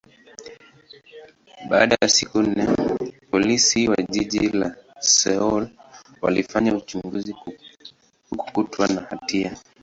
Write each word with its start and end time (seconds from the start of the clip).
baada 1.69 1.97
ya 2.01 2.09
siku 2.09 2.41
nne, 2.41 2.67
Polisi 3.31 3.87
wa 3.89 3.95
jiji 3.95 4.49
la 4.49 4.75
Seoul 4.99 5.69
walifanya 6.21 6.75
uchunguzi, 6.75 7.35
hakukutwa 8.31 8.87
na 8.87 9.01
hatia. 9.01 9.57